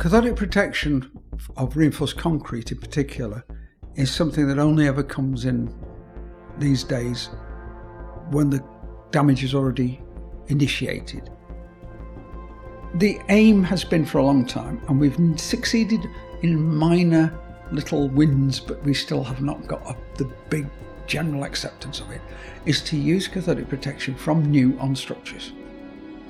[0.00, 1.10] Cathodic protection
[1.58, 3.44] of reinforced concrete in particular
[3.96, 5.70] is something that only ever comes in
[6.56, 7.28] these days
[8.30, 8.64] when the
[9.10, 10.00] damage is already
[10.46, 11.28] initiated.
[12.94, 16.00] The aim has been for a long time, and we've succeeded
[16.40, 17.38] in minor
[17.70, 20.66] little wins, but we still have not got up the big
[21.06, 22.22] general acceptance of it,
[22.64, 25.52] is to use cathodic protection from new on structures.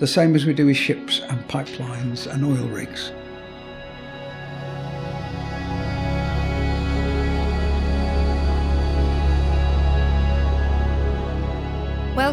[0.01, 3.13] The same as we do with ships and pipelines and oil rigs.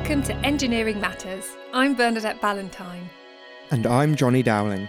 [0.08, 1.58] Welcome to Engineering Matters.
[1.74, 3.10] I'm Bernadette Ballantyne.
[3.72, 4.88] And I'm Johnny Dowling.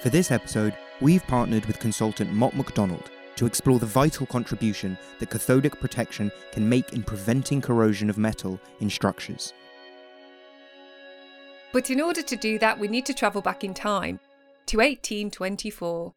[0.00, 5.30] For this episode, we've partnered with consultant Mott MacDonald to explore the vital contribution that
[5.30, 9.52] cathodic protection can make in preventing corrosion of metal in structures.
[11.72, 14.18] But in order to do that, we need to travel back in time
[14.66, 16.12] to 1824.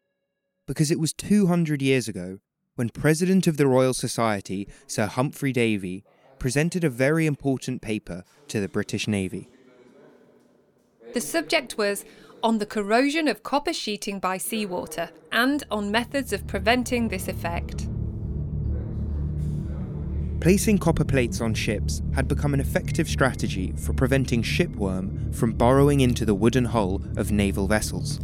[0.66, 2.40] Because it was 200 years ago
[2.74, 6.02] when President of the Royal Society, Sir Humphry Davy,
[6.44, 9.48] presented a very important paper to the British Navy.
[11.14, 12.04] The subject was
[12.42, 17.88] on the corrosion of copper sheeting by seawater and on methods of preventing this effect.
[20.42, 26.00] Placing copper plates on ships had become an effective strategy for preventing shipworm from burrowing
[26.02, 28.20] into the wooden hull of naval vessels.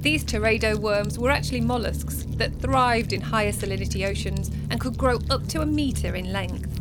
[0.00, 5.18] These teredo worms were actually mollusks that thrived in higher salinity oceans and could grow
[5.28, 6.74] up to a metre in length.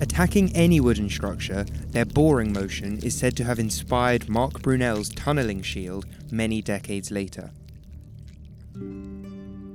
[0.00, 5.62] Attacking any wooden structure, their boring motion is said to have inspired Marc Brunel's tunnelling
[5.62, 7.50] shield many decades later.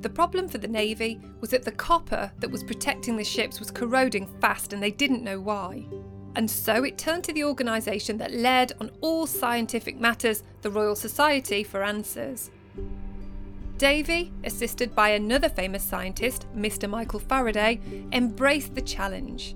[0.02, 3.70] The problem for the Navy was that the copper that was protecting the ships was
[3.70, 5.86] corroding fast and they didn't know why.
[6.36, 10.96] And so it turned to the organisation that led on all scientific matters, the Royal
[10.96, 12.52] Society, for answers.
[13.78, 16.90] Davy, assisted by another famous scientist, Mr.
[16.90, 17.80] Michael Faraday,
[18.12, 19.56] embraced the challenge.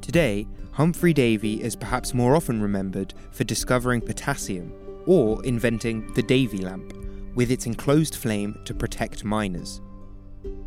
[0.00, 4.72] Today, Humphry Davy is perhaps more often remembered for discovering potassium
[5.06, 6.92] or inventing the Davy lamp,
[7.34, 9.80] with its enclosed flame to protect miners.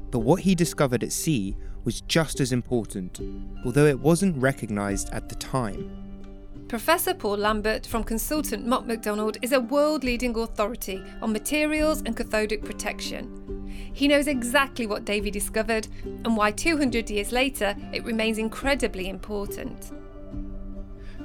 [0.09, 3.19] But what he discovered at sea was just as important,
[3.65, 5.91] although it wasn't recognised at the time.
[6.67, 12.15] Professor Paul Lambert from consultant Mott MacDonald is a world leading authority on materials and
[12.15, 13.59] cathodic protection
[13.93, 19.91] he knows exactly what Davy discovered and why 200 years later it remains incredibly important.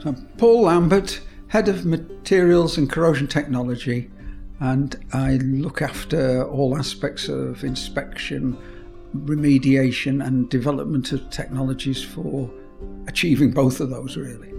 [0.01, 4.11] So, Paul Lambert, Head of Materials and Corrosion Technology,
[4.61, 8.57] and I look after all aspects of inspection,
[9.15, 12.51] remediation, and development of technologies for
[13.07, 14.53] achieving both of those, really.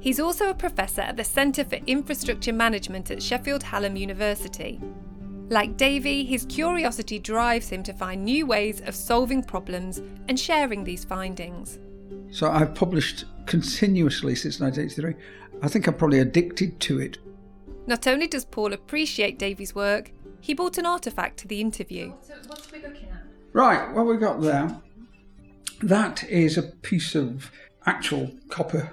[0.00, 4.80] He's also a professor at the Centre for Infrastructure Management at Sheffield Hallam University.
[5.48, 10.84] Like Davy, his curiosity drives him to find new ways of solving problems and sharing
[10.84, 11.78] these findings.
[12.30, 15.14] So I've published continuously since 1983.
[15.62, 17.18] I think I'm probably addicted to it.
[17.86, 22.12] Not only does Paul appreciate Davy's work, he brought an artefact to the interview.
[22.46, 23.22] What's we looking at?
[23.54, 24.80] Right, what we got there,
[25.80, 27.52] that is a piece of
[27.86, 28.90] actual copper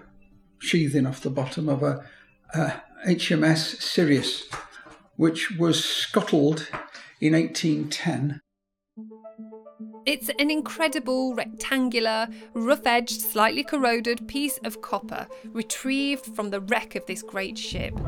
[0.59, 2.05] sheathing off the bottom of a,
[2.53, 2.73] a
[3.07, 4.47] HMS Sirius
[5.15, 6.69] which was scuttled
[7.19, 8.39] in 1810.
[10.05, 16.95] It's an incredible, rectangular, rough edged, slightly corroded piece of copper retrieved from the wreck
[16.95, 17.99] of this great ship.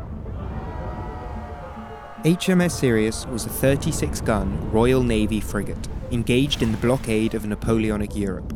[2.24, 8.16] HMS Sirius was a 36 gun Royal Navy frigate engaged in the blockade of Napoleonic
[8.16, 8.54] Europe.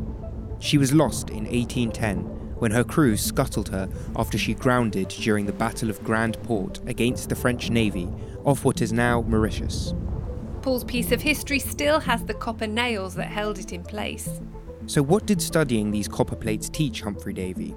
[0.58, 2.20] She was lost in 1810
[2.60, 3.86] when her crew scuttled her
[4.16, 8.08] after she grounded during the Battle of Grand Port against the French Navy
[8.42, 9.92] off what is now Mauritius.
[10.62, 14.40] Paul's piece of history still has the copper nails that held it in place.
[14.86, 17.76] So, what did studying these copper plates teach Humphry Davy?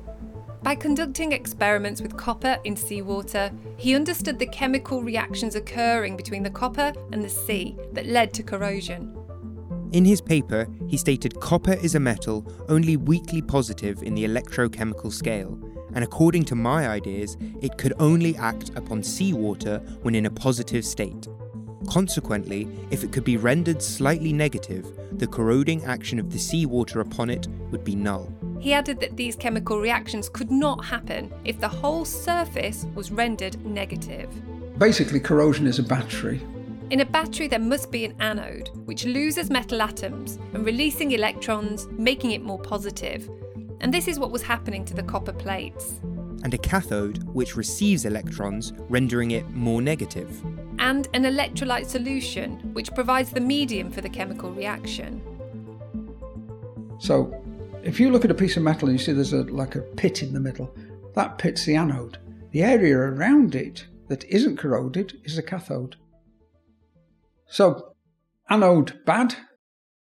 [0.63, 6.51] By conducting experiments with copper in seawater, he understood the chemical reactions occurring between the
[6.51, 9.17] copper and the sea that led to corrosion.
[9.91, 15.11] In his paper, he stated copper is a metal only weakly positive in the electrochemical
[15.11, 15.59] scale,
[15.95, 20.85] and according to my ideas, it could only act upon seawater when in a positive
[20.85, 21.27] state.
[21.89, 24.85] Consequently, if it could be rendered slightly negative,
[25.17, 28.31] the corroding action of the seawater upon it would be null.
[28.61, 33.63] He added that these chemical reactions could not happen if the whole surface was rendered
[33.65, 34.29] negative.
[34.77, 36.41] Basically, corrosion is a battery
[36.91, 41.87] in a battery, there must be an anode, which loses metal atoms and releasing electrons,
[41.91, 43.29] making it more positive.
[43.79, 46.01] And this is what was happening to the copper plates.
[46.43, 50.43] and a cathode which receives electrons, rendering it more negative.
[50.79, 55.21] And an electrolyte solution, which provides the medium for the chemical reaction.
[56.97, 57.40] So,
[57.83, 59.81] if you look at a piece of metal and you see there's a, like a
[59.81, 60.75] pit in the middle,
[61.15, 62.17] that pit's the anode.
[62.51, 65.95] The area around it that isn't corroded is the cathode.
[67.47, 67.93] So,
[68.49, 69.35] anode bad,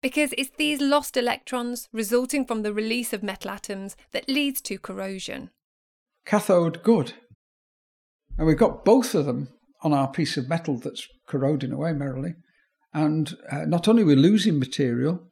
[0.02, 4.80] because it's these lost electrons resulting from the release of metal atoms that leads to
[4.80, 5.52] corrosion.
[6.26, 7.14] Cathode good.
[8.38, 9.50] And we've got both of them
[9.84, 12.34] on our piece of metal that's corroding away merrily.
[12.94, 15.31] And uh, not only we're losing material,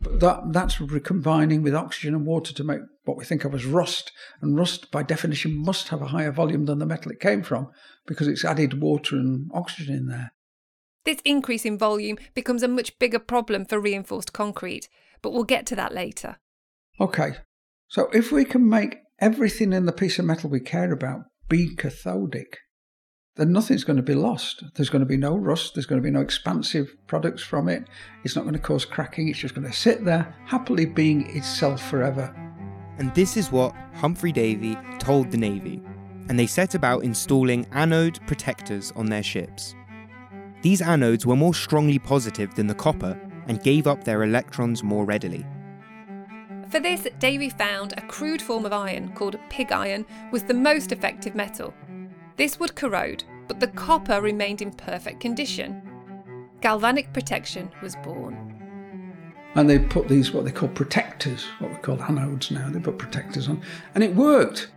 [0.00, 3.64] but that, that's recombining with oxygen and water to make what we think of as
[3.64, 4.12] rust.
[4.40, 7.68] And rust, by definition, must have a higher volume than the metal it came from
[8.06, 10.32] because it's added water and oxygen in there.
[11.04, 14.88] This increase in volume becomes a much bigger problem for reinforced concrete,
[15.22, 16.36] but we'll get to that later.
[17.00, 17.36] Okay,
[17.88, 21.74] so if we can make everything in the piece of metal we care about be
[21.74, 22.58] cathodic,
[23.38, 24.64] then nothing's going to be lost.
[24.74, 27.84] There's going to be no rust, there's going to be no expansive products from it,
[28.24, 31.80] it's not going to cause cracking, it's just going to sit there, happily being itself
[31.88, 32.34] forever.
[32.98, 35.80] And this is what Humphry Davy told the Navy,
[36.28, 39.76] and they set about installing anode protectors on their ships.
[40.62, 45.04] These anodes were more strongly positive than the copper and gave up their electrons more
[45.04, 45.46] readily.
[46.70, 50.90] For this, Davy found a crude form of iron called pig iron was the most
[50.90, 51.72] effective metal.
[52.38, 55.82] This would corrode, but the copper remained in perfect condition.
[56.60, 58.54] Galvanic protection was born.
[59.56, 62.96] And they put these, what they call protectors, what we call anodes now, they put
[62.96, 63.60] protectors on.
[63.96, 64.70] And it worked.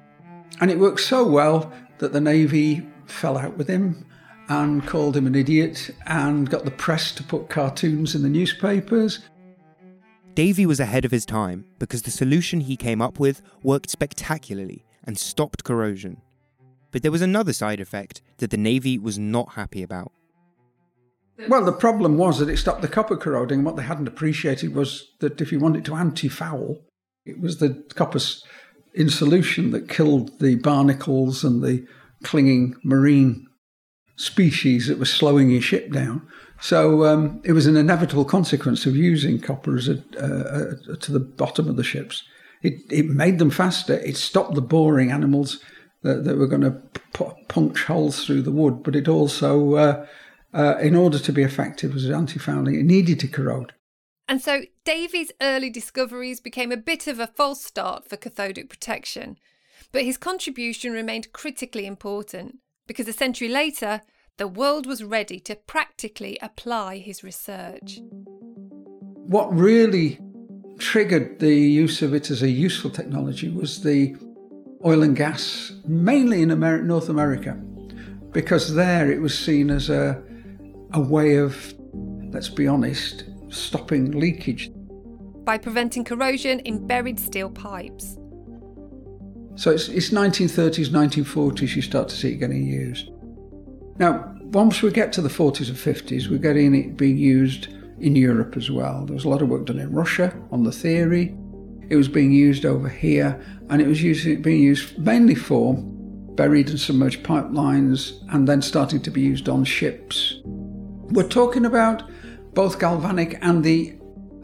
[0.60, 4.08] And it worked so well that the Navy fell out with him
[4.50, 9.20] and called him an idiot and got the press to put cartoons in the newspapers.
[10.34, 14.84] Davy was ahead of his time because the solution he came up with worked spectacularly
[15.04, 16.22] and stopped corrosion.
[16.92, 20.12] But there was another side effect that the Navy was not happy about.
[21.48, 23.64] Well, the problem was that it stopped the copper corroding.
[23.64, 26.80] What they hadn't appreciated was that if you wanted to anti foul,
[27.26, 28.20] it was the copper
[28.94, 31.86] in solution that killed the barnacles and the
[32.24, 33.48] clinging marine
[34.18, 36.28] species that was slowing your ship down.
[36.60, 41.12] So um, it was an inevitable consequence of using copper as a, uh, uh, to
[41.12, 42.24] the bottom of the ships.
[42.62, 43.96] It, it made them faster.
[43.96, 45.60] It stopped the boring animals
[46.04, 46.82] that, that were going to
[47.14, 48.84] p- punch holes through the wood.
[48.84, 50.06] But it also, uh,
[50.54, 53.74] uh, in order to be effective as anti-fouling, it needed to corrode.
[54.28, 59.38] And so Davy's early discoveries became a bit of a false start for cathodic protection.
[59.92, 64.02] But his contribution remained critically important because a century later,
[64.38, 68.00] the world was ready to practically apply his research.
[69.28, 70.20] What really
[70.80, 74.16] triggered the use of it as a useful technology was the
[74.86, 77.54] oil and gas, mainly in Amer- North America,
[78.32, 80.22] because there it was seen as a,
[80.94, 81.74] a way of,
[82.32, 84.72] let's be honest, stopping leakage.
[85.44, 88.18] By preventing corrosion in buried steel pipes.
[89.56, 93.10] So it's, it's 1930s, 1940s, you start to see it getting used.
[93.98, 97.68] Now, once we get to the 40s and 50s, we're getting it being used
[98.00, 99.06] in Europe as well.
[99.06, 101.36] There was a lot of work done in Russia on the theory.
[101.92, 103.38] It was being used over here,
[103.70, 109.12] and it was being used mainly for buried and submerged pipelines, and then starting to
[109.12, 110.40] be used on ships.
[110.46, 112.10] We're talking about
[112.54, 113.98] both galvanic and the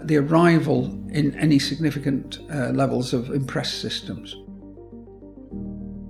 [0.03, 4.35] the arrival in any significant uh, levels of impressed systems.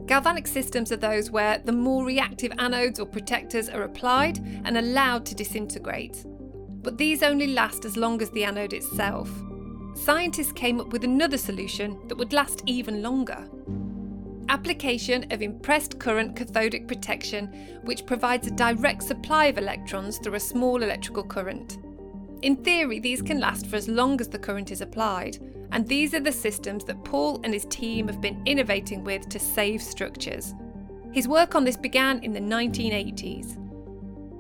[0.07, 5.23] Galvanic systems are those where the more reactive anodes or protectors are applied and allowed
[5.27, 6.25] to disintegrate.
[6.25, 9.29] But these only last as long as the anode itself.
[9.97, 13.49] Scientists came up with another solution that would last even longer.
[14.47, 17.47] Application of impressed current cathodic protection,
[17.81, 21.79] which provides a direct supply of electrons through a small electrical current.
[22.43, 25.39] In theory, these can last for as long as the current is applied,
[25.71, 29.39] and these are the systems that Paul and his team have been innovating with to
[29.39, 30.53] save structures.
[31.11, 33.57] His work on this began in the 1980s.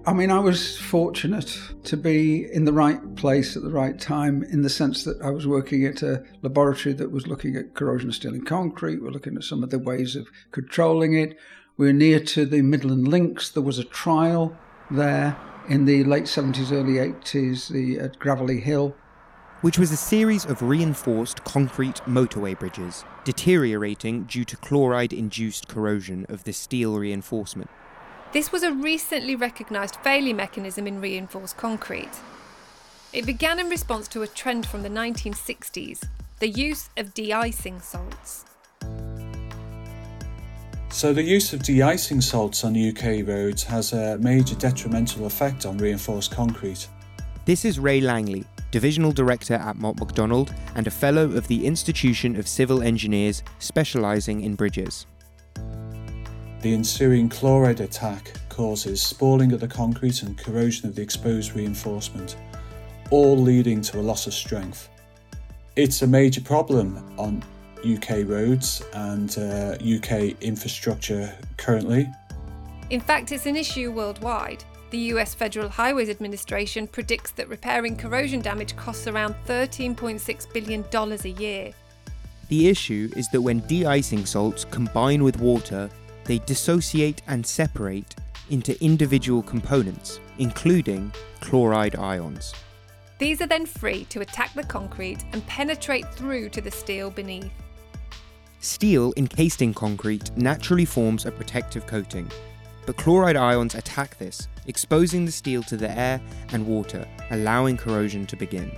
[0.07, 4.41] I mean, I was fortunate to be in the right place at the right time
[4.41, 8.07] in the sense that I was working at a laboratory that was looking at corrosion
[8.07, 9.03] of steel in concrete.
[9.03, 11.37] We're looking at some of the ways of controlling it.
[11.75, 13.49] We we're near to the Midland Links.
[13.49, 14.57] There was a trial
[14.89, 15.35] there
[15.67, 18.95] in the late 70s, early 80s the, at Gravelly Hill
[19.61, 26.27] which was a series of reinforced concrete motorway bridges, deteriorating due to chloride induced corrosion
[26.29, 27.67] of the steel reinforcement.
[28.33, 32.11] This was a recently recognised failure mechanism in reinforced concrete.
[33.13, 36.03] It began in response to a trend from the 1960s
[36.39, 38.45] the use of de icing salts.
[40.89, 45.65] So, the use of de icing salts on UK roads has a major detrimental effect
[45.65, 46.87] on reinforced concrete.
[47.45, 52.35] This is Ray Langley, Divisional Director at Mott MacDonald and a Fellow of the Institution
[52.35, 55.07] of Civil Engineers specialising in bridges.
[56.61, 62.35] The ensuing chloride attack causes spalling of the concrete and corrosion of the exposed reinforcement,
[63.11, 64.89] all leading to a loss of strength.
[65.75, 67.43] It's a major problem on
[67.85, 72.09] UK roads and uh, UK infrastructure currently.
[72.89, 74.63] In fact, it's an issue worldwide.
[74.89, 81.39] The US Federal Highways Administration predicts that repairing corrosion damage costs around $13.6 billion a
[81.39, 81.71] year.
[82.47, 85.89] The issue is that when de icing salts combine with water,
[86.27, 88.15] they dissociate and separate
[88.49, 92.53] into individual components, including chloride ions.
[93.17, 97.51] These are then free to attack the concrete and penetrate through to the steel beneath.
[98.59, 102.29] Steel encased in concrete naturally forms a protective coating,
[102.85, 106.21] but chloride ions attack this, exposing the steel to the air
[106.53, 108.71] and water, allowing corrosion to begin.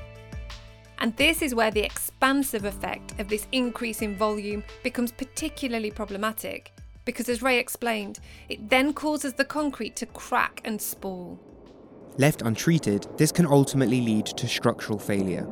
[1.00, 6.74] And this is where the expansive effect of this increase in volume becomes particularly problematic,
[7.10, 11.40] because as Ray explained, it then causes the concrete to crack and spall.
[12.20, 15.48] Left untreated, this can ultimately lead to structural failure.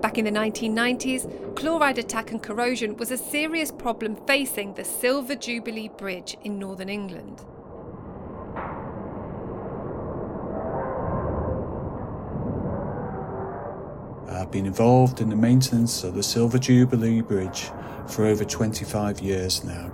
[0.00, 5.34] Back in the 1990s, chloride attack and corrosion was a serious problem facing the Silver
[5.34, 7.44] Jubilee Bridge in northern England.
[14.28, 17.72] I've been involved in the maintenance of the Silver Jubilee Bridge
[18.06, 19.90] for over 25 years now.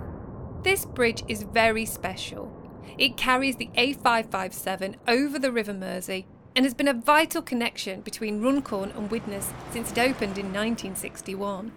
[0.67, 2.51] This bridge is very special.
[2.97, 8.41] It carries the A557 over the River Mersey and has been a vital connection between
[8.41, 11.71] Runcorn and Widnes since it opened in 1961.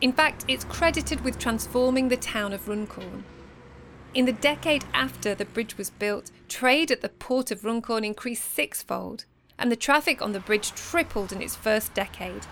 [0.00, 3.24] In fact, it's credited with transforming the town of Runcorn.
[4.14, 8.50] In the decade after the bridge was built, trade at the port of Runcorn increased
[8.50, 9.26] sixfold,
[9.58, 12.46] and the traffic on the bridge tripled in its first decade,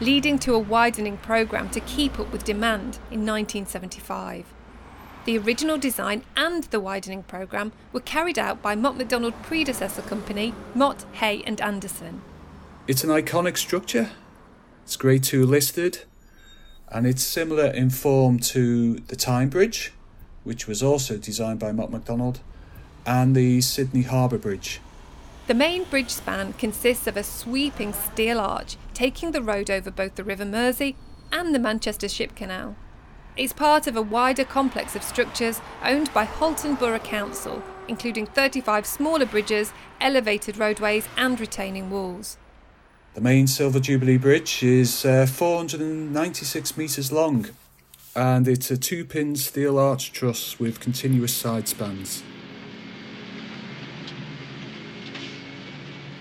[0.00, 4.46] leading to a widening programme to keep up with demand in 1975.
[5.26, 10.54] The original design and the widening programme were carried out by Mott MacDonald predecessor company
[10.74, 12.22] Mott, Hay and Anderson.
[12.86, 14.10] It's an iconic structure.
[14.84, 16.04] It's Grade 2 listed,
[16.88, 19.92] and it's similar in form to the Tyne Bridge,
[20.42, 22.40] which was also designed by Mott MacDonald,
[23.04, 24.80] and the Sydney Harbour Bridge.
[25.46, 30.14] The main bridge span consists of a sweeping steel arch taking the road over both
[30.14, 30.96] the River Mersey
[31.30, 32.74] and the Manchester Ship Canal.
[33.40, 38.84] It's part of a wider complex of structures owned by Halton Borough Council, including 35
[38.84, 42.36] smaller bridges, elevated roadways, and retaining walls.
[43.14, 47.46] The main Silver Jubilee Bridge is uh, 496 metres long
[48.14, 52.22] and it's a two pin steel arch truss with continuous side spans.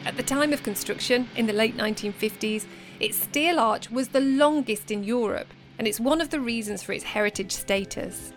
[0.05, 2.65] At the time of construction, in the late 1950s,
[3.01, 5.47] its steel arch was the longest in Europe
[5.79, 8.33] and it's one of the reasons for its heritage status.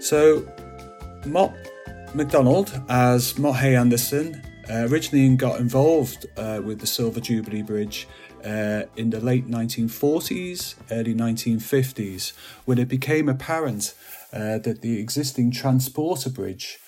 [0.00, 0.46] So,
[1.24, 1.54] Mott
[2.12, 8.08] MacDonald, as Mott Hay Anderson, uh, originally got involved uh, with the Silver Jubilee Bridge
[8.44, 12.32] uh, in the late 1940s, early 1950s,
[12.64, 13.94] when it became apparent
[14.32, 16.78] uh, that the existing transporter bridge,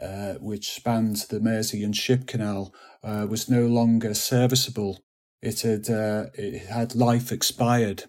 [0.00, 5.02] uh, which spans the Mersey and Ship Canal, uh, was no longer serviceable
[5.42, 8.04] it had uh, it had life expired,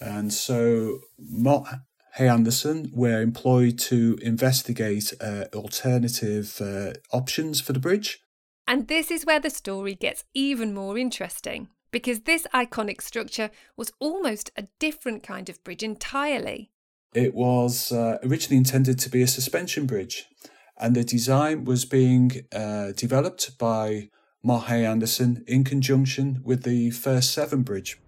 [0.00, 1.66] and so Mott
[2.14, 8.20] Hay Anderson were employed to investigate uh, alternative uh, options for the bridge.
[8.66, 13.92] And this is where the story gets even more interesting because this iconic structure was
[14.00, 16.70] almost a different kind of bridge entirely.
[17.14, 20.24] It was uh, originally intended to be a suspension bridge,
[20.78, 24.08] and the design was being uh, developed by
[24.46, 27.98] Mott Hay Anderson in conjunction with the First Severn Bridge.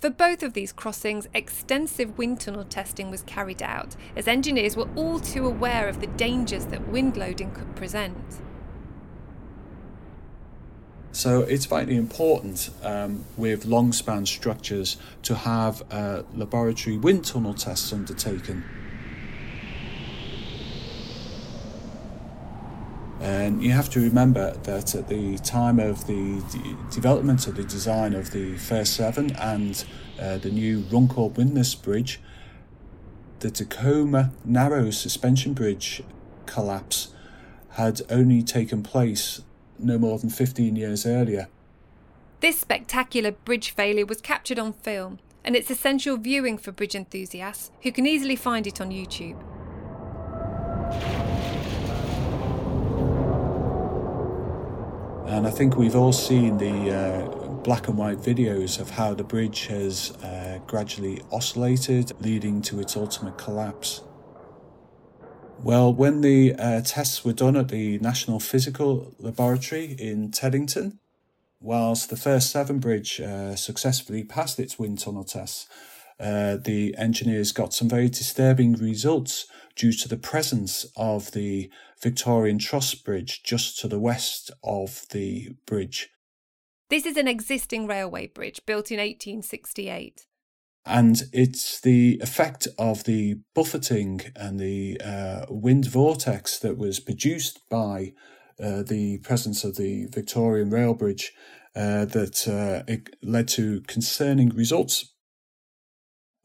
[0.00, 4.88] For both of these crossings, extensive wind tunnel testing was carried out, as engineers were
[4.96, 8.16] all too aware of the dangers that wind loading could present.
[11.12, 17.52] So it's vitally important um, with long span structures to have uh, laboratory wind tunnel
[17.52, 18.64] tests undertaken.
[23.20, 27.64] And you have to remember that at the time of the de- development of the
[27.64, 29.84] design of the First Severn and
[30.20, 32.20] uh, the new Runcorn Widnes Bridge,
[33.40, 36.02] the Tacoma Narrow Suspension Bridge
[36.46, 37.08] collapse
[37.70, 39.42] had only taken place
[39.78, 41.48] no more than 15 years earlier.
[42.40, 47.72] This spectacular bridge failure was captured on film, and it's essential viewing for bridge enthusiasts
[47.82, 49.42] who can easily find it on YouTube.
[55.28, 57.28] And I think we've all seen the uh,
[57.62, 62.96] black and white videos of how the bridge has uh, gradually oscillated, leading to its
[62.96, 64.00] ultimate collapse.
[65.62, 70.98] Well, when the uh, tests were done at the National Physical Laboratory in Teddington,
[71.60, 75.68] whilst the first Severn Bridge uh, successfully passed its wind tunnel tests,
[76.18, 81.70] uh, the engineers got some very disturbing results due to the presence of the
[82.02, 86.10] Victorian Truss Bridge just to the west of the bridge.
[86.90, 90.26] This is an existing railway bridge built in 1868.
[90.86, 97.60] And it's the effect of the buffeting and the uh, wind vortex that was produced
[97.68, 98.14] by
[98.58, 101.32] uh, the presence of the Victorian rail bridge
[101.76, 105.12] uh, that uh, it led to concerning results.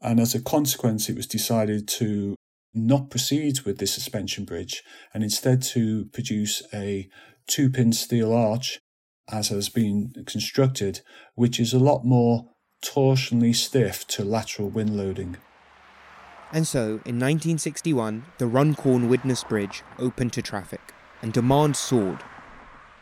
[0.02, 2.34] And as a consequence, it was decided to
[2.74, 7.08] not proceed with this suspension bridge and instead to produce a
[7.46, 8.80] two pin steel arch
[9.30, 11.00] as has been constructed,
[11.34, 12.50] which is a lot more
[12.84, 15.36] torsionally stiff to lateral wind loading.
[16.52, 22.22] And so, in 1961, the Runcorn Widnes Bridge opened to traffic, and demand soared.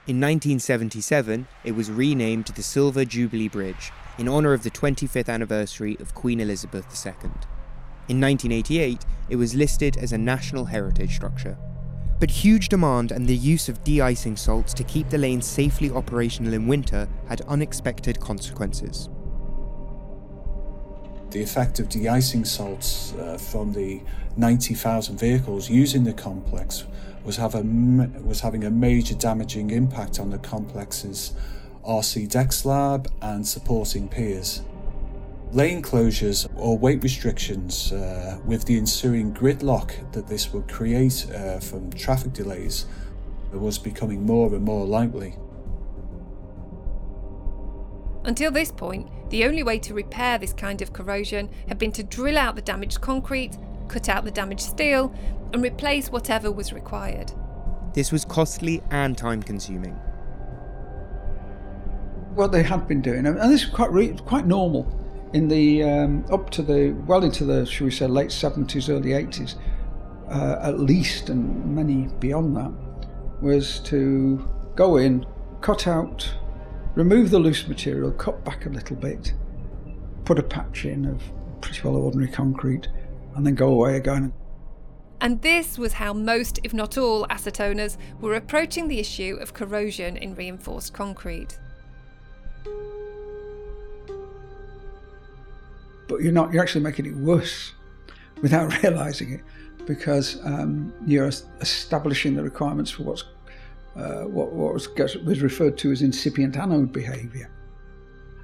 [0.07, 5.97] In 1977, it was renamed the Silver Jubilee Bridge in honour of the 25th anniversary
[6.01, 7.31] of Queen Elizabeth II.
[8.09, 11.57] In 1988, it was listed as a National Heritage Structure.
[12.19, 15.91] But huge demand and the use of de icing salts to keep the lanes safely
[15.91, 19.09] operational in winter had unexpected consequences.
[21.31, 24.03] The effect of de icing salts uh, from the
[24.37, 26.85] 90,000 vehicles using the complex
[27.25, 27.63] was, have a,
[28.23, 31.33] was having a major damaging impact on the complex's
[31.85, 34.63] RC deck slab and supporting piers.
[35.53, 41.61] Lane closures or weight restrictions, uh, with the ensuing gridlock that this would create uh,
[41.61, 42.87] from traffic delays,
[43.53, 45.37] was becoming more and more likely.
[48.25, 52.03] Until this point, the only way to repair this kind of corrosion had been to
[52.03, 55.15] drill out the damaged concrete, cut out the damaged steel,
[55.53, 57.31] and replace whatever was required.
[57.93, 59.93] This was costly and time consuming.
[62.37, 65.01] What they had been doing, and this is quite, re- quite normal
[65.33, 69.11] in the um, up to the well into the shall we say late 70s early
[69.11, 69.57] 80s
[70.31, 72.73] uh, at least and many beyond that
[73.41, 75.25] was to go in
[75.61, 76.31] cut out
[76.95, 79.33] remove the loose material cut back a little bit
[80.25, 81.23] put a patch in of
[81.61, 82.89] pretty well ordinary concrete
[83.35, 84.33] and then go away again
[85.23, 89.55] and this was how most, if not all, asset owners were approaching the issue of
[89.55, 91.61] corrosion in reinforced concrete.
[96.09, 96.53] But you're not.
[96.53, 97.73] You're actually making it worse
[98.41, 99.41] without realizing it,
[99.87, 103.25] because um, you're establishing the requirements for what's
[103.97, 104.89] uh, what, what was,
[105.19, 107.51] was referred to as incipient anode behaviour.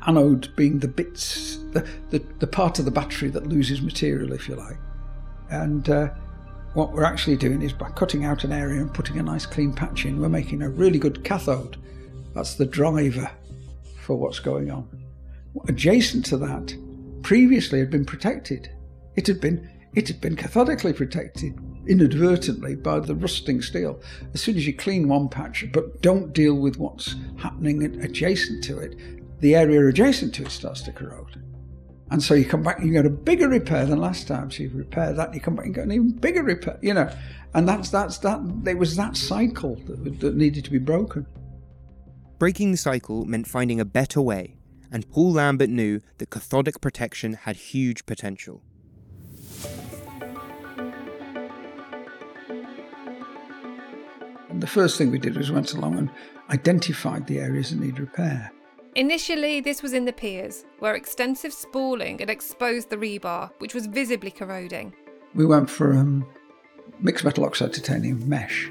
[0.07, 4.49] Anode being the bits, the, the, the, part of the battery that loses material, if
[4.49, 4.77] you like.
[5.51, 6.11] And uh,
[6.75, 9.73] what we're actually doing is by cutting out an area and putting a nice clean
[9.73, 11.79] patch in, we're making a really good cathode.
[12.35, 13.31] That's the driver
[14.03, 14.87] for what's going on.
[15.67, 16.75] Adjacent to that
[17.23, 18.71] previously had been protected.
[19.17, 24.01] It had been it had been cathodically protected inadvertently by the rusting steel.
[24.35, 28.79] As soon as you clean one patch but don't deal with what's happening adjacent to
[28.79, 31.43] it, the area adjacent to it starts to corrode.
[32.11, 34.51] And so you come back and you get a bigger repair than last time.
[34.51, 37.11] So you repair that, you come back and get an even bigger repair, you know.
[37.55, 38.41] And that's that's that.
[38.65, 41.27] There was that cycle that, that needed to be broken.
[42.39, 44.58] Breaking the cycle meant finding a better way
[44.91, 48.63] and Paul Lambert knew that cathodic protection had huge potential.
[54.49, 56.11] And the first thing we did was went along and
[56.51, 58.51] identified the areas that need repair.
[58.95, 63.87] Initially, this was in the piers, where extensive spalling had exposed the rebar, which was
[63.87, 64.93] visibly corroding.
[65.35, 66.27] We went for um,
[66.99, 68.71] mixed metal oxide titanium mesh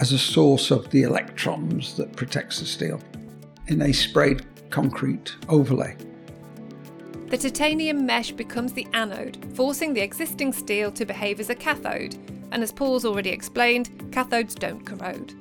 [0.00, 3.00] as a source of the electrons that protects the steel
[3.68, 5.96] in a sprayed concrete overlay.
[7.26, 12.16] The titanium mesh becomes the anode, forcing the existing steel to behave as a cathode,
[12.50, 15.34] and as Paul's already explained, cathodes don't corrode.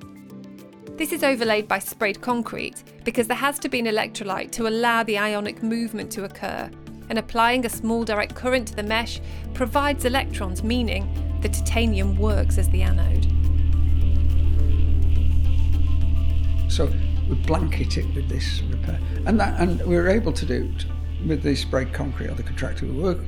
[0.97, 5.03] This is overlaid by sprayed concrete because there has to be an electrolyte to allow
[5.03, 6.69] the ionic movement to occur,
[7.09, 9.19] and applying a small direct current to the mesh
[9.53, 13.27] provides electrons, meaning the titanium works as the anode.
[16.71, 16.91] So
[17.27, 20.85] we blanket it with this repair, and that, and we were able to do it
[21.27, 23.19] with the sprayed concrete or the contractor we work,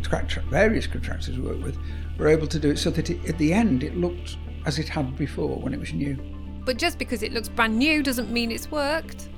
[0.50, 1.78] various contractors we work with,
[2.18, 4.80] We were able to do it so that it, at the end it looked as
[4.80, 6.18] it had before when it was new.
[6.66, 9.30] But just because it looks brand new doesn't mean it's worked.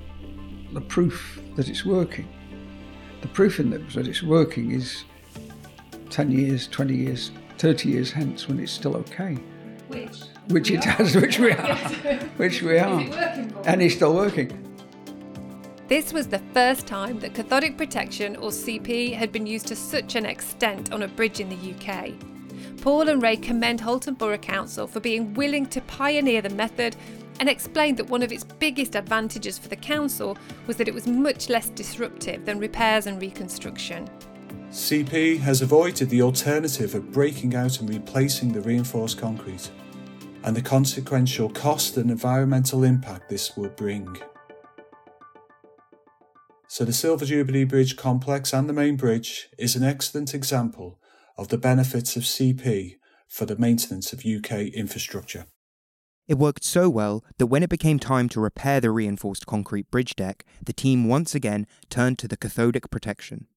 [0.73, 2.27] The proof that it's working,
[3.21, 5.03] the proof in that, that it's working is
[6.09, 9.37] 10 years, 20 years, 30 years hence when it's still okay.
[9.87, 10.21] Which?
[10.49, 11.75] Which it has, which we are.
[12.37, 12.99] which we are.
[13.65, 14.64] And it's still working.
[15.87, 20.15] This was the first time that cathodic protection, or CP, had been used to such
[20.15, 22.13] an extent on a bridge in the UK.
[22.81, 26.95] Paul and Ray commend Halton Borough Council for being willing to pioneer the method
[27.39, 31.05] and explained that one of its biggest advantages for the council was that it was
[31.05, 34.09] much less disruptive than repairs and reconstruction.
[34.71, 39.69] CP has avoided the alternative of breaking out and replacing the reinforced concrete,
[40.43, 44.07] and the consequential cost and environmental impact this will bring.
[46.75, 50.99] So the Silver Jubilee Bridge complex and the main bridge is an excellent example
[51.37, 52.97] of the benefits of CP
[53.29, 55.45] for the maintenance of UK infrastructure.
[56.27, 60.17] It worked so well that when it became time to repair the reinforced concrete bridge
[60.17, 63.47] deck, the team once again turned to the cathodic protection.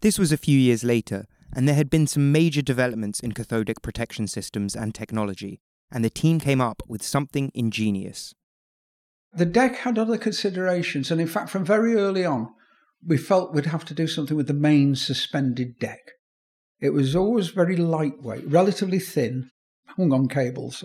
[0.00, 3.82] This was a few years later, and there had been some major developments in cathodic
[3.82, 5.60] protection systems and technology,
[5.90, 8.36] and the team came up with something ingenious.
[9.34, 12.54] The deck had other considerations, and in fact, from very early on,
[13.06, 16.00] we felt we'd have to do something with the main suspended deck.
[16.80, 19.50] It was always very lightweight, relatively thin,
[19.86, 20.84] hung on cables.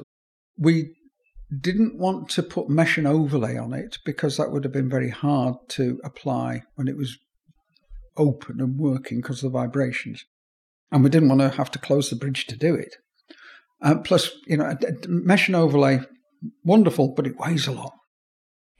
[0.57, 0.95] We
[1.61, 5.09] didn't want to put mesh and overlay on it because that would have been very
[5.09, 7.17] hard to apply when it was
[8.17, 10.25] open and working because of the vibrations.
[10.91, 12.95] And we didn't want to have to close the bridge to do it.
[13.81, 14.75] Uh, plus, you know,
[15.07, 15.99] mesh and overlay,
[16.63, 17.93] wonderful, but it weighs a lot.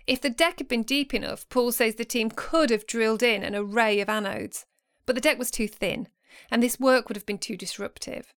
[0.06, 3.44] If the deck had been deep enough, Paul says the team could have drilled in
[3.44, 4.66] an array of anodes.
[5.06, 6.08] But the deck was too thin,
[6.52, 8.34] and this work would have been too disruptive.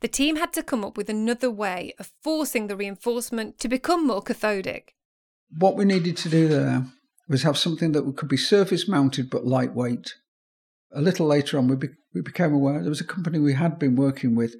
[0.00, 4.06] The team had to come up with another way of forcing the reinforcement to become
[4.06, 4.94] more cathodic.
[5.58, 6.84] What we needed to do there
[7.28, 10.14] was have something that could be surface mounted but lightweight.
[10.92, 13.78] A little later on, we, be- we became aware there was a company we had
[13.78, 14.54] been working with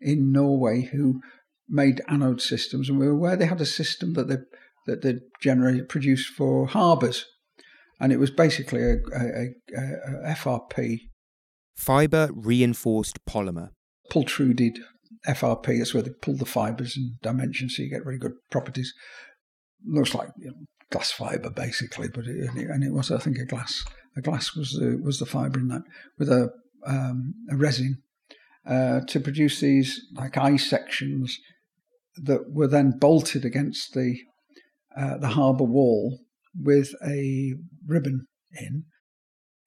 [0.00, 1.20] in Norway who
[1.68, 4.36] made anode systems, and we were aware they had a system that they
[4.86, 7.26] that they generated produced for harbours,
[8.00, 11.00] and it was basically a, a, a, a FRP
[11.76, 13.70] fibre reinforced polymer
[14.10, 14.78] pultruded
[15.26, 15.78] FRP.
[15.78, 18.92] That's where they pull the fibres and dimensions, so you get really good properties.
[19.84, 20.56] Looks like you know,
[20.90, 23.84] glass fibre basically, but it, and it was I think a glass.
[24.16, 25.82] A glass was the was the fibre in that
[26.18, 26.50] with a
[26.86, 28.02] um, a resin
[28.66, 31.38] uh, to produce these like eye sections
[32.16, 34.18] that were then bolted against the
[34.96, 36.18] uh, the harbour wall
[36.60, 37.54] with a
[37.86, 38.84] ribbon in.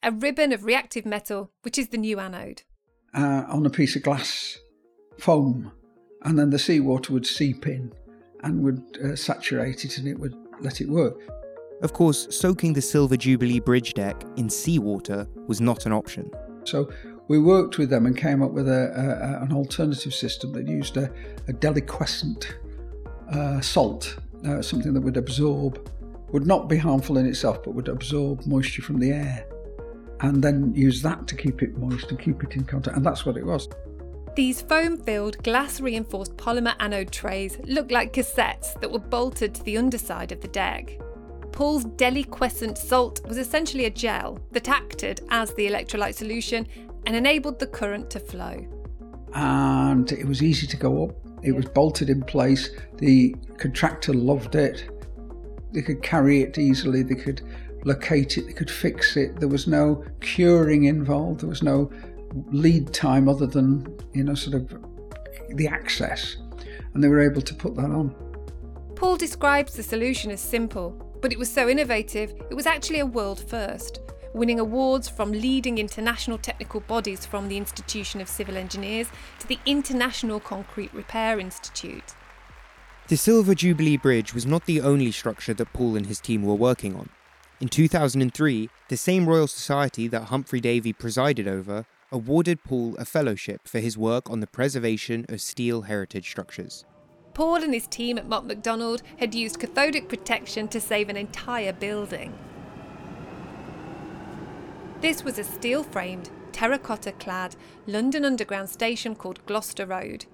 [0.03, 2.63] A ribbon of reactive metal, which is the new anode.
[3.13, 4.57] Uh, on a piece of glass
[5.17, 5.71] foam,
[6.23, 7.91] and then the seawater would seep in
[8.43, 11.15] and would uh, saturate it and it would let it work.
[11.81, 16.29] Of course, soaking the Silver Jubilee bridge deck in seawater was not an option.
[16.63, 16.89] So
[17.27, 20.97] we worked with them and came up with a, a, an alternative system that used
[20.97, 21.11] a,
[21.47, 22.45] a deliquescent
[23.31, 25.89] uh, salt uh, something that would absorb,
[26.31, 29.45] would not be harmful in itself, but would absorb moisture from the air
[30.21, 32.95] and then use that to keep it moist and keep it in contact.
[32.95, 33.67] And that's what it was.
[34.35, 39.63] These foam filled, glass reinforced polymer anode trays look like cassettes that were bolted to
[39.63, 40.99] the underside of the deck.
[41.51, 46.67] Paul's deliquescent salt was essentially a gel that acted as the electrolyte solution
[47.05, 48.65] and enabled the current to flow.
[49.33, 52.71] And it was easy to go up it was bolted in place.
[52.97, 54.89] The contractor loved it.
[55.73, 57.03] They could carry it easily.
[57.03, 57.41] They could
[57.83, 58.47] locate it.
[58.47, 59.39] They could fix it.
[59.39, 61.41] There was no curing involved.
[61.41, 61.91] There was no
[62.51, 64.75] lead time other than you know sort of
[65.55, 66.37] the access,
[66.93, 68.15] and they were able to put that on.
[68.95, 73.05] Paul describes the solution as simple, but it was so innovative it was actually a
[73.05, 73.99] world first
[74.35, 79.07] winning awards from leading international technical bodies from the Institution of Civil Engineers
[79.39, 82.13] to the International Concrete Repair Institute.
[83.07, 86.53] The Silver Jubilee Bridge was not the only structure that Paul and his team were
[86.53, 87.09] working on.
[87.61, 93.67] In 2003, the same Royal Society that Humphry Davy presided over awarded Paul a fellowship
[93.67, 96.83] for his work on the preservation of steel heritage structures.
[97.33, 101.73] Paul and his team at Mott MacDonald had used cathodic protection to save an entire
[101.73, 102.37] building.
[105.05, 110.25] This was a steel framed, terracotta clad London Underground station called Gloucester Road.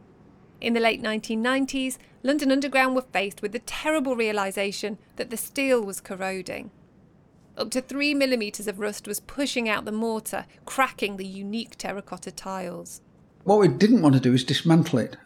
[0.61, 5.83] In the late 1990s, London Underground were faced with the terrible realisation that the steel
[5.83, 6.71] was corroding.
[7.57, 12.31] Up to three millimetres of rust was pushing out the mortar, cracking the unique terracotta
[12.31, 13.01] tiles.
[13.43, 15.17] What we didn't want to do is dismantle it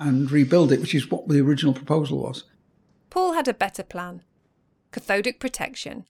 [0.00, 2.42] and rebuild it, which is what the original proposal was.
[3.08, 4.24] Paul had a better plan
[4.90, 6.06] cathodic protection.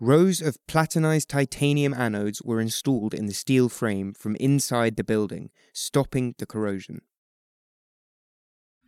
[0.00, 5.50] Rows of platinized titanium anodes were installed in the steel frame from inside the building,
[5.72, 7.00] stopping the corrosion.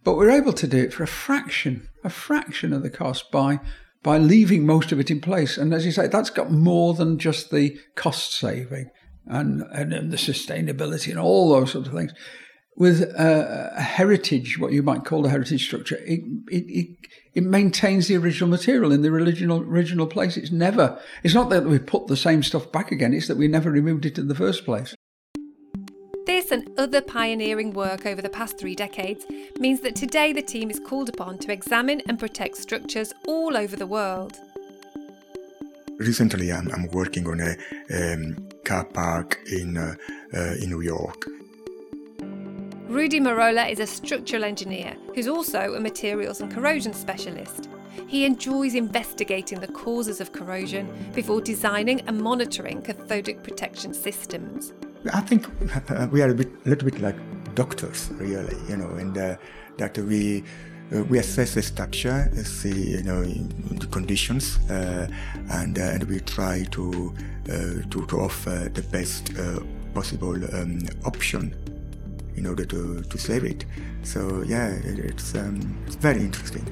[0.04, 3.60] But we're able to do it for a fraction, a fraction of the cost by
[4.02, 5.58] by leaving most of it in place.
[5.58, 8.88] And as you say, that's got more than just the cost saving
[9.26, 12.14] and, and, and the sustainability and all those sorts of things
[12.76, 16.96] with a, a, heritage, what you might call a heritage structure, it, it, it,
[17.34, 20.36] it, maintains the original material in the original original place.
[20.36, 20.98] It's never.
[21.22, 23.12] It's not that we put the same stuff back again.
[23.12, 24.94] It's that we never removed it in the first place.
[26.26, 29.24] This and other pioneering work over the past three decades
[29.58, 33.74] means that today the team is called upon to examine and protect structures all over
[33.74, 34.38] the world.
[35.98, 37.56] Recently, I'm, I'm working on a
[37.92, 39.94] um, car park in uh,
[40.32, 41.26] uh, in New York
[42.90, 47.68] Rudy Marola is a structural engineer who's also a materials and corrosion specialist.
[48.08, 54.72] He enjoys investigating the causes of corrosion before designing and monitoring cathodic protection systems.
[55.12, 55.46] I think
[55.88, 57.14] uh, we are a bit, little bit like
[57.54, 59.36] doctors, really, you know, and uh,
[59.76, 60.42] that we
[60.92, 65.06] uh, we assess the structure, see you know the conditions, uh,
[65.50, 67.14] and uh, and we try to
[67.48, 69.30] uh, to, to offer the best
[69.94, 71.54] possible um, option
[72.36, 73.64] in order to, to save it.
[74.02, 76.66] So yeah, it, it's, um, it's very interesting.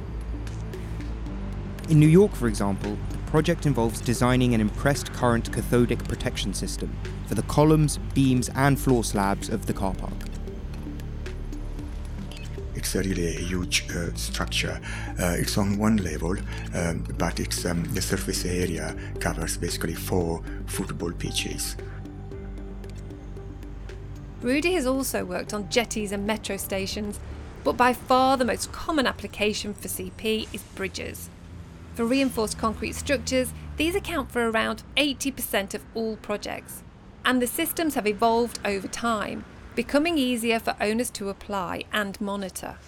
[1.88, 6.94] In New York, for example, the project involves designing an impressed current cathodic protection system
[7.26, 10.12] for the columns, beams, and floor slabs of the car park.
[12.74, 14.80] It's a really huge uh, structure.
[15.18, 16.36] Uh, it's on one level,
[16.74, 21.76] um, but it's um, the surface area covers basically four football pitches.
[24.40, 27.18] Rudy has also worked on jetties and metro stations,
[27.64, 31.28] but by far the most common application for CP is bridges.
[31.94, 36.84] For reinforced concrete structures, these account for around 80% of all projects,
[37.24, 42.78] and the systems have evolved over time, becoming easier for owners to apply and monitor.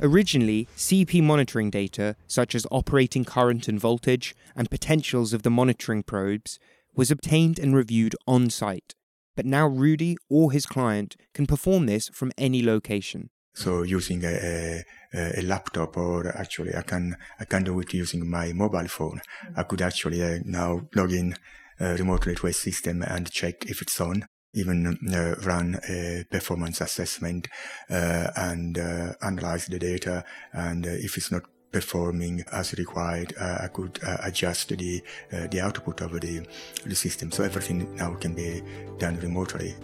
[0.00, 6.02] Originally, CP monitoring data, such as operating current and voltage and potentials of the monitoring
[6.02, 6.58] probes,
[6.96, 8.96] was obtained and reviewed on site
[9.36, 13.30] but now Rudy or his client can perform this from any location.
[13.54, 14.82] So using a,
[15.14, 19.20] a, a, laptop or actually I can, I can do it using my mobile phone.
[19.54, 21.36] I could actually uh, now log in
[21.80, 26.80] uh, remotely to a system and check if it's on, even uh, run a performance
[26.80, 27.48] assessment
[27.90, 30.24] uh, and uh, analyze the data.
[30.52, 31.42] And uh, if it's not
[31.72, 36.46] performing as required, uh, I could uh, adjust the uh, the output of the,
[36.84, 37.32] the system.
[37.32, 38.62] So everything now can be
[38.98, 39.74] done remotely.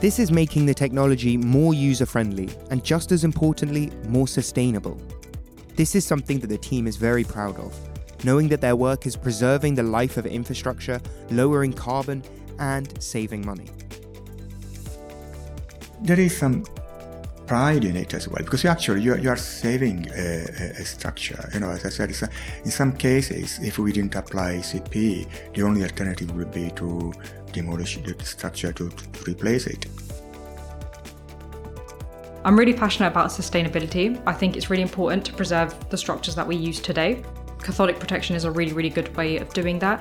[0.00, 5.00] This is making the technology more user friendly and, just as importantly, more sustainable.
[5.76, 7.72] This is something that the team is very proud of,
[8.24, 12.22] knowing that their work is preserving the life of infrastructure, lowering carbon,
[12.58, 13.68] and saving money.
[16.02, 16.64] There is some
[17.52, 20.26] pride in it as well because you actually you, you are saving a,
[20.82, 21.50] a, structure.
[21.52, 22.08] You know as i said
[22.64, 27.12] in some cases if we didn't apply cp the only alternative would be to
[27.52, 29.84] demolish the structure to, to replace it.
[32.46, 34.06] I'm really passionate about sustainability.
[34.26, 37.22] I think it's really important to preserve the structures that we use today.
[37.58, 39.98] Cathodic protection is a really really good way of doing that.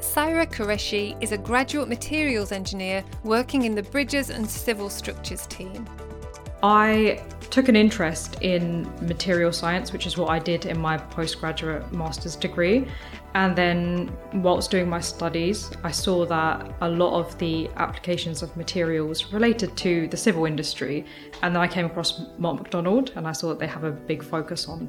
[0.00, 5.86] Saira Qureshi is a graduate materials engineer working in the Bridges and Civil Structures team.
[6.64, 11.92] I took an interest in material science, which is what I did in my postgraduate
[11.92, 12.88] master's degree.
[13.34, 18.56] And then, whilst doing my studies, I saw that a lot of the applications of
[18.56, 21.04] materials related to the civil industry.
[21.42, 24.22] And then I came across Mott MacDonald and I saw that they have a big
[24.22, 24.88] focus on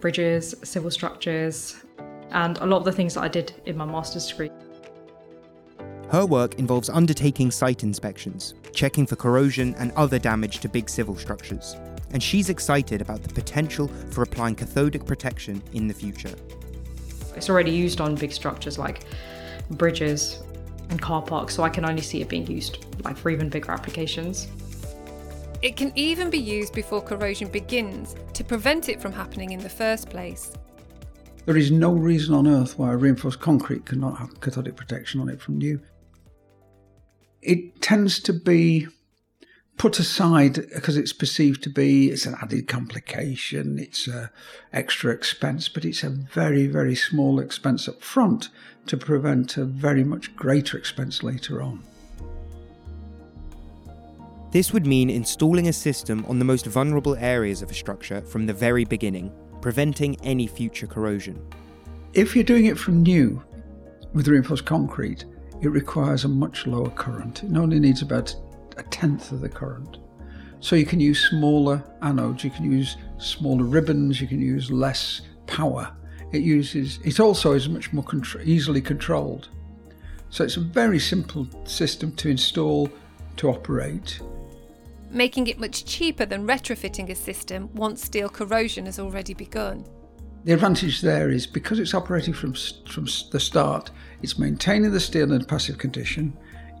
[0.00, 1.84] bridges, civil structures,
[2.30, 4.50] and a lot of the things that I did in my master's degree.
[6.10, 11.14] Her work involves undertaking site inspections, checking for corrosion and other damage to big civil
[11.14, 11.76] structures,
[12.10, 16.34] and she's excited about the potential for applying cathodic protection in the future.
[17.36, 19.04] It's already used on big structures like
[19.70, 20.42] bridges
[20.88, 23.70] and car parks, so I can only see it being used like for even bigger
[23.70, 24.48] applications.
[25.62, 29.68] It can even be used before corrosion begins to prevent it from happening in the
[29.68, 30.50] first place.
[31.46, 35.40] There is no reason on earth why reinforced concrete cannot have cathodic protection on it
[35.40, 35.80] from new
[37.42, 38.86] it tends to be
[39.76, 44.30] put aside because it's perceived to be it's an added complication, it's a
[44.72, 48.50] extra expense, but it's a very very small expense up front
[48.86, 51.82] to prevent a very much greater expense later on.
[54.52, 58.46] This would mean installing a system on the most vulnerable areas of a structure from
[58.46, 61.40] the very beginning, preventing any future corrosion.
[62.14, 63.42] If you're doing it from new
[64.12, 65.24] with reinforced concrete,
[65.60, 67.42] it requires a much lower current.
[67.42, 68.34] It only needs about
[68.76, 69.98] a tenth of the current.
[70.60, 75.22] So you can use smaller anodes, you can use smaller ribbons, you can use less
[75.46, 75.94] power.
[76.32, 79.48] It uses it also is much more contr- easily controlled.
[80.28, 82.88] So it's a very simple system to install,
[83.36, 84.20] to operate,
[85.10, 89.84] making it much cheaper than retrofitting a system once steel corrosion has already begun.
[90.42, 92.54] The advantage there is because it's operating from,
[92.88, 93.90] from the start,
[94.22, 96.34] it's maintaining the steel in a passive condition,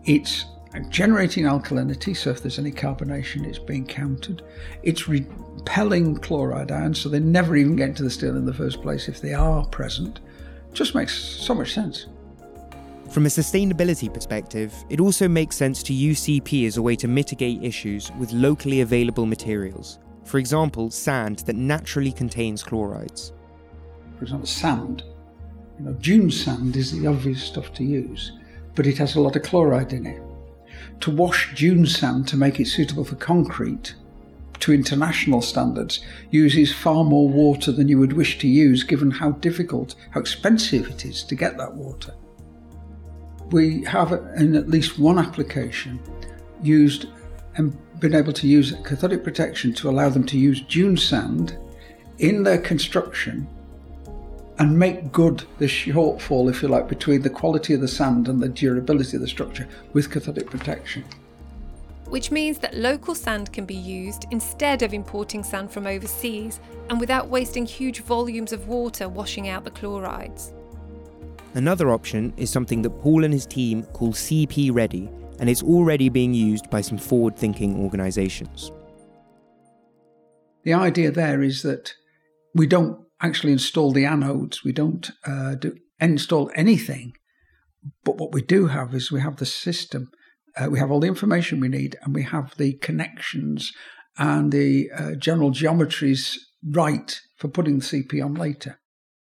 [0.04, 0.46] it's
[0.88, 4.42] generating alkalinity, so if there's any carbonation, it's being countered,
[4.82, 8.80] it's repelling chloride ions, so they never even get into the steel in the first
[8.80, 10.20] place if they are present.
[10.72, 12.06] Just makes so much sense.
[13.10, 17.08] From a sustainability perspective, it also makes sense to use CP as a way to
[17.08, 19.98] mitigate issues with locally available materials.
[20.24, 23.32] For example, sand that naturally contains chlorides.
[24.20, 25.02] For example, sand.
[25.78, 28.32] You know, dune sand is the obvious stuff to use,
[28.76, 30.22] but it has a lot of chloride in it.
[31.00, 33.96] To wash dune sand to make it suitable for concrete
[34.60, 39.32] to international standards uses far more water than you would wish to use given how
[39.32, 42.12] difficult, how expensive it is to get that water
[43.52, 46.00] we have in at least one application
[46.62, 47.06] used
[47.56, 51.58] and been able to use cathodic protection to allow them to use dune sand
[52.18, 53.46] in their construction
[54.60, 58.42] and make good the shortfall, if you like, between the quality of the sand and
[58.42, 61.02] the durability of the structure with cathodic protection.
[62.04, 67.00] Which means that local sand can be used instead of importing sand from overseas and
[67.00, 70.52] without wasting huge volumes of water washing out the chlorides.
[71.54, 76.10] Another option is something that Paul and his team call CP Ready, and it's already
[76.10, 78.72] being used by some forward thinking organisations.
[80.64, 81.94] The idea there is that
[82.54, 87.12] we don't actually install the anodes, we don't uh, do, install anything,
[88.04, 90.10] but what we do have is we have the system,
[90.56, 93.72] uh, we have all the information we need, and we have the connections
[94.18, 98.78] and the uh, general geometries right for putting the CP on later.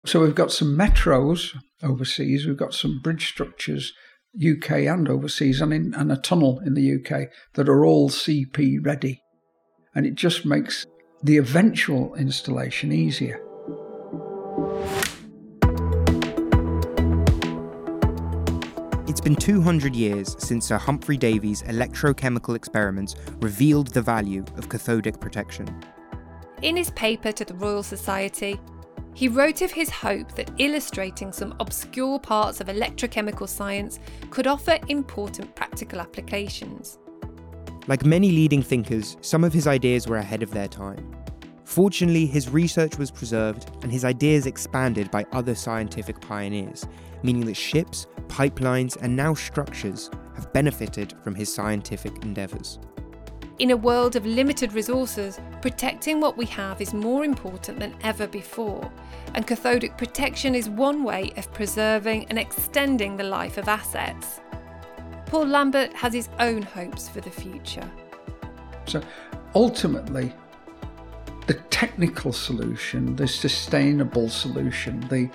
[0.06, 3.92] So we've got some metros overseas, we've got some bridge structures,
[4.36, 8.84] UK and overseas, and, in, and a tunnel in the UK that are all CP
[8.84, 9.22] ready.
[9.94, 10.86] And it just makes
[11.22, 13.43] the eventual installation easier.
[19.06, 25.20] It's been 200 years since Sir Humphry Davy's electrochemical experiments revealed the value of cathodic
[25.20, 25.68] protection.
[26.62, 28.60] In his paper to the Royal Society,
[29.14, 34.78] he wrote of his hope that illustrating some obscure parts of electrochemical science could offer
[34.88, 36.98] important practical applications.
[37.86, 41.14] Like many leading thinkers, some of his ideas were ahead of their time.
[41.64, 46.86] Fortunately, his research was preserved and his ideas expanded by other scientific pioneers,
[47.22, 52.78] meaning that ships, pipelines, and now structures have benefited from his scientific endeavours.
[53.60, 58.26] In a world of limited resources, protecting what we have is more important than ever
[58.26, 58.90] before,
[59.34, 64.40] and cathodic protection is one way of preserving and extending the life of assets.
[65.26, 67.88] Paul Lambert has his own hopes for the future.
[68.86, 69.00] So
[69.54, 70.32] ultimately,
[71.46, 75.30] the technical solution, the sustainable solution, the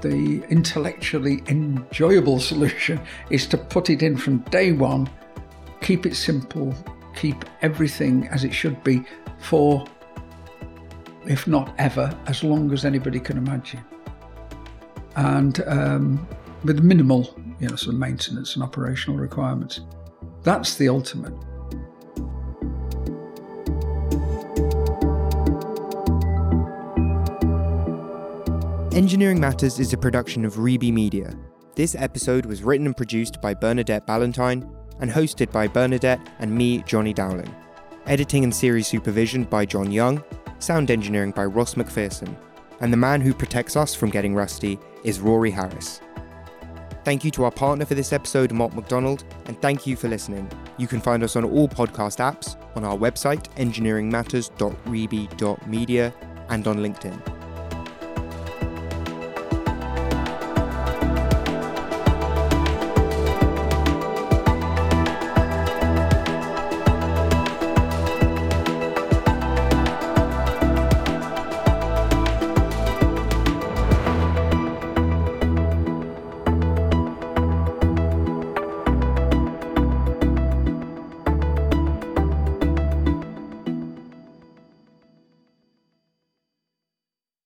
[0.00, 5.10] the intellectually enjoyable solution is to put it in from day one,
[5.80, 6.74] keep it simple,
[7.16, 9.04] keep everything as it should be
[9.38, 9.84] for,
[11.26, 13.84] if not ever, as long as anybody can imagine.
[15.16, 16.28] And um,
[16.62, 19.80] with minimal, you know, sort of maintenance and operational requirements.
[20.44, 21.34] That's the ultimate.
[28.98, 31.32] Engineering Matters is a production of Reby Media.
[31.76, 34.68] This episode was written and produced by Bernadette Ballantyne
[34.98, 37.54] and hosted by Bernadette and me, Johnny Dowling.
[38.06, 40.24] Editing and series supervision by John Young,
[40.58, 42.36] sound engineering by Ross McPherson,
[42.80, 46.00] and the man who protects us from getting rusty is Rory Harris.
[47.04, 50.50] Thank you to our partner for this episode, Mott MacDonald, and thank you for listening.
[50.76, 56.14] You can find us on all podcast apps, on our website, engineeringmatters.reby.media,
[56.48, 57.37] and on LinkedIn.